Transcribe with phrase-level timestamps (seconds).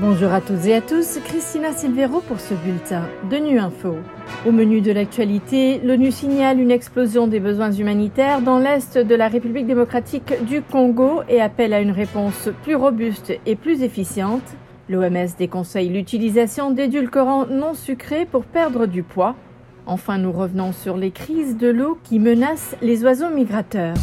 [0.00, 3.96] Bonjour à toutes et à tous, Christina Silvero pour ce bulletin de Nu Info.
[4.46, 9.26] Au menu de l'actualité, l'ONU signale une explosion des besoins humanitaires dans l'est de la
[9.26, 14.44] République démocratique du Congo et appelle à une réponse plus robuste et plus efficiente.
[14.88, 19.34] L'OMS déconseille l'utilisation d'édulcorants non sucrés pour perdre du poids.
[19.84, 23.96] Enfin, nous revenons sur les crises de l'eau qui menacent les oiseaux migrateurs.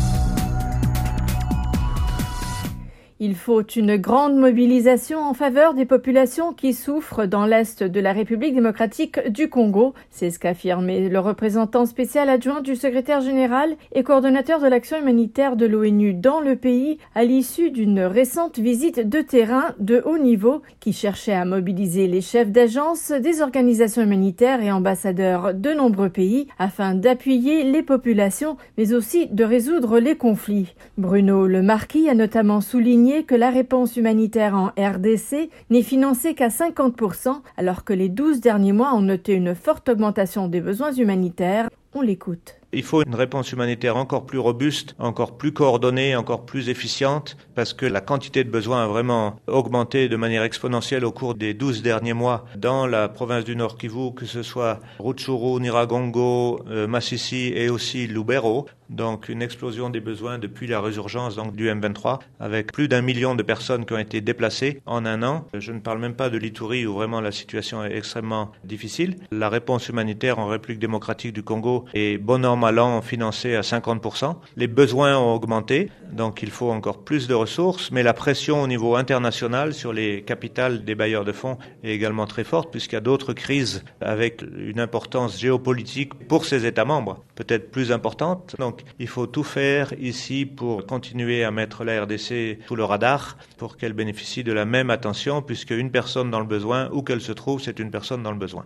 [3.21, 8.11] Il faut une grande mobilisation en faveur des populations qui souffrent dans l'Est de la
[8.11, 9.93] République démocratique du Congo.
[10.11, 14.99] C'est ce qu'a affirmé le représentant spécial adjoint du secrétaire général et coordonnateur de l'action
[14.99, 20.17] humanitaire de l'ONU dans le pays à l'issue d'une récente visite de terrain de haut
[20.17, 26.09] niveau qui cherchait à mobiliser les chefs d'agence des organisations humanitaires et ambassadeurs de nombreux
[26.09, 30.75] pays afin d'appuyer les populations mais aussi de résoudre les conflits.
[30.97, 36.47] Bruno Le Marquis a notamment souligné que la réponse humanitaire en RDC n'est financée qu'à
[36.47, 41.69] 50%, alors que les 12 derniers mois ont noté une forte augmentation des besoins humanitaires.
[41.93, 42.55] On l'écoute.
[42.75, 47.71] Il faut une réponse humanitaire encore plus robuste, encore plus coordonnée, encore plus efficiente, parce
[47.71, 51.81] que la quantité de besoins a vraiment augmenté de manière exponentielle au cours des 12
[51.83, 57.53] derniers mois dans la province du Nord Kivu, que ce soit Rutshuru, Niragongo, euh, Massissi
[57.55, 58.65] et aussi Lubero.
[58.89, 63.43] Donc une explosion des besoins depuis la résurgence du M23, avec plus d'un million de
[63.43, 65.47] personnes qui ont été déplacées en un an.
[65.53, 69.15] Je ne parle même pas de l'Itourie où vraiment la situation est extrêmement difficile.
[69.31, 74.35] La réponse humanitaire en République démocratique du Congo est bon allant financé à 50%.
[74.57, 78.67] Les besoins ont augmenté, donc il faut encore plus de ressources, mais la pression au
[78.67, 82.97] niveau international sur les capitales des bailleurs de fonds est également très forte, puisqu'il y
[82.97, 88.55] a d'autres crises avec une importance géopolitique pour ces États membres, peut-être plus importante.
[88.59, 93.37] Donc il faut tout faire ici pour continuer à mettre la RDC sous le radar,
[93.57, 97.21] pour qu'elle bénéficie de la même attention, puisque une personne dans le besoin, où qu'elle
[97.21, 98.65] se trouve, c'est une personne dans le besoin.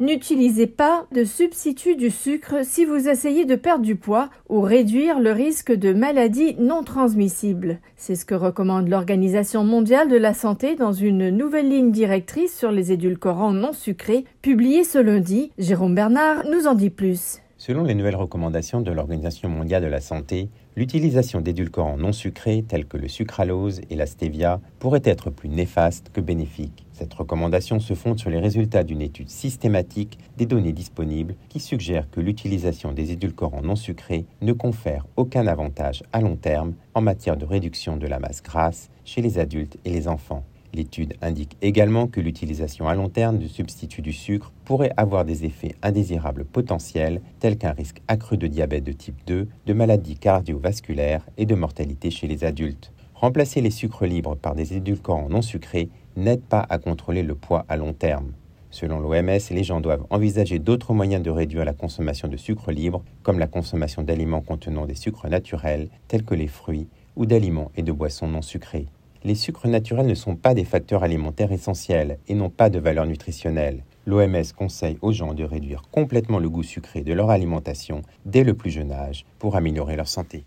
[0.00, 5.20] N'utilisez pas de substitut du sucre si vous essayez de perdre du poids ou réduire
[5.20, 7.80] le risque de maladies non transmissibles.
[7.96, 12.72] C'est ce que recommande l'Organisation mondiale de la santé dans une nouvelle ligne directrice sur
[12.72, 15.52] les édulcorants non sucrés publiée ce lundi.
[15.58, 17.42] Jérôme Bernard nous en dit plus.
[17.60, 22.86] Selon les nouvelles recommandations de l'Organisation mondiale de la santé, l'utilisation d'édulcorants non sucrés tels
[22.86, 26.86] que le sucralose et la stevia pourrait être plus néfaste que bénéfique.
[26.94, 32.10] Cette recommandation se fonde sur les résultats d'une étude systématique des données disponibles qui suggère
[32.10, 37.36] que l'utilisation des édulcorants non sucrés ne confère aucun avantage à long terme en matière
[37.36, 40.46] de réduction de la masse grasse chez les adultes et les enfants.
[40.72, 45.44] L'étude indique également que l'utilisation à long terme du substitut du sucre pourrait avoir des
[45.44, 51.26] effets indésirables potentiels tels qu'un risque accru de diabète de type 2, de maladies cardiovasculaires
[51.38, 52.92] et de mortalité chez les adultes.
[53.14, 57.66] Remplacer les sucres libres par des édulcorants non sucrés n'aide pas à contrôler le poids
[57.68, 58.32] à long terme.
[58.70, 63.02] Selon l'OMS, les gens doivent envisager d'autres moyens de réduire la consommation de sucre libre,
[63.24, 67.82] comme la consommation d'aliments contenant des sucres naturels, tels que les fruits, ou d'aliments et
[67.82, 68.86] de boissons non sucrés
[69.24, 73.06] les sucres naturels ne sont pas des facteurs alimentaires essentiels et n'ont pas de valeur
[73.06, 73.84] nutritionnelle.
[74.06, 78.54] L'OMS conseille aux gens de réduire complètement le goût sucré de leur alimentation dès le
[78.54, 80.46] plus jeune âge pour améliorer leur santé.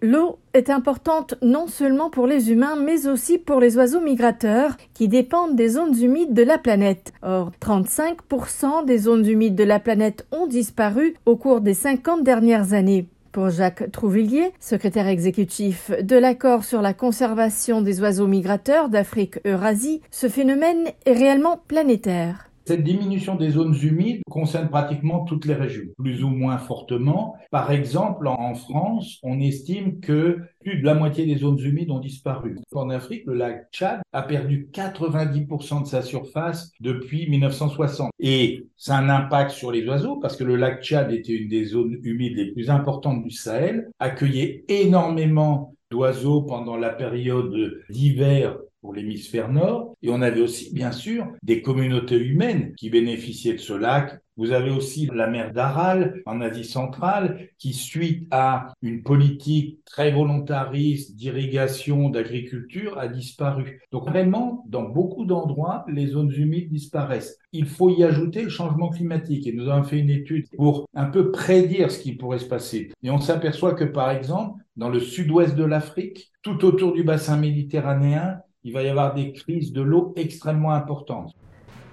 [0.00, 5.08] L'eau est importante non seulement pour les humains, mais aussi pour les oiseaux migrateurs qui
[5.08, 7.12] dépendent des zones humides de la planète.
[7.22, 12.74] Or, 35% des zones humides de la planète ont disparu au cours des 50 dernières
[12.74, 13.08] années.
[13.38, 20.28] Pour Jacques Trouvillier, secrétaire exécutif de l'accord sur la conservation des oiseaux migrateurs d'Afrique-Eurasie, ce
[20.28, 22.47] phénomène est réellement planétaire.
[22.68, 27.34] Cette diminution des zones humides concerne pratiquement toutes les régions, plus ou moins fortement.
[27.50, 31.98] Par exemple, en France, on estime que plus de la moitié des zones humides ont
[31.98, 32.58] disparu.
[32.72, 38.10] En Afrique, le lac Tchad a perdu 90% de sa surface depuis 1960.
[38.20, 41.48] Et ça a un impact sur les oiseaux parce que le lac Tchad était une
[41.48, 48.58] des zones humides les plus importantes du Sahel, accueillait énormément d'oiseaux pendant la période d'hiver
[48.80, 49.94] pour l'hémisphère nord.
[50.02, 54.18] Et on avait aussi, bien sûr, des communautés humaines qui bénéficiaient de ce lac.
[54.36, 60.12] Vous avez aussi la mer d'Aral en Asie centrale qui, suite à une politique très
[60.12, 63.82] volontariste d'irrigation, d'agriculture, a disparu.
[63.90, 67.36] Donc vraiment, dans beaucoup d'endroits, les zones humides disparaissent.
[67.52, 69.46] Il faut y ajouter le changement climatique.
[69.48, 72.92] Et nous avons fait une étude pour un peu prédire ce qui pourrait se passer.
[73.02, 77.36] Et on s'aperçoit que, par exemple, dans le sud-ouest de l'Afrique, tout autour du bassin
[77.36, 81.34] méditerranéen, il va y avoir des crises de l'eau extrêmement importantes.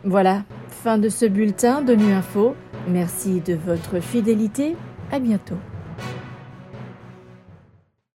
[0.03, 2.55] Voilà, fin de ce bulletin de Nu Info.
[2.87, 4.75] Merci de votre fidélité.
[5.11, 5.57] À bientôt.